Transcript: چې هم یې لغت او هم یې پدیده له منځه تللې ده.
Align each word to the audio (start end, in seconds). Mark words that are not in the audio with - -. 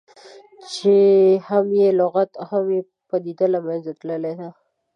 چې 0.71 0.95
هم 1.47 1.65
یې 1.79 1.89
لغت 1.99 2.31
او 2.41 2.45
هم 2.51 2.65
یې 2.75 2.81
پدیده 3.09 3.47
له 3.53 3.59
منځه 3.67 3.91
تللې 3.99 4.33
ده. 4.39 4.49